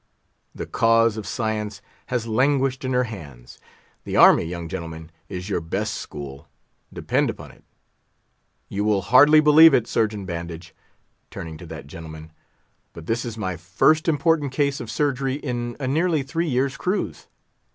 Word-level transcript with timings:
The 0.55 0.65
cause 0.65 1.15
of 1.15 1.27
science 1.27 1.79
has 2.07 2.25
languished 2.25 2.83
in 2.83 2.91
her 2.91 3.03
hands. 3.03 3.59
The 4.03 4.17
army, 4.17 4.45
young 4.45 4.67
gentlemen, 4.67 5.11
is 5.29 5.47
your 5.47 5.61
best 5.61 5.93
school; 5.93 6.47
depend 6.91 7.29
upon 7.29 7.51
it. 7.51 7.63
You 8.67 8.83
will 8.83 9.03
hardly 9.03 9.41
believe 9.41 9.75
it, 9.75 9.85
Surgeon 9.85 10.25
Bandage," 10.25 10.73
turning 11.29 11.55
to 11.59 11.67
that 11.67 11.85
gentleman, 11.85 12.31
"but 12.93 13.05
this 13.05 13.23
is 13.23 13.37
my 13.37 13.55
first 13.57 14.07
important 14.07 14.51
case 14.51 14.79
of 14.79 14.89
surgery 14.89 15.35
in 15.35 15.77
a 15.79 15.87
nearly 15.87 16.23
three 16.23 16.47
years' 16.49 16.77
cruise. 16.77 17.27